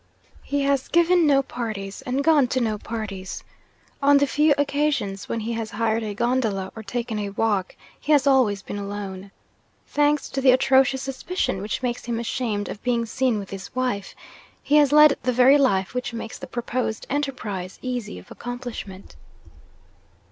[0.41, 3.43] He has given no parties, and gone to no parties.
[4.01, 8.11] On the few occasions when he has hired a gondola or taken a walk, he
[8.11, 9.29] has always been alone.
[9.85, 14.15] Thanks to the atrocious suspicion which makes him ashamed of being seen with his wife,
[14.63, 19.15] he has led the very life which makes the proposed enterprise easy of accomplishment.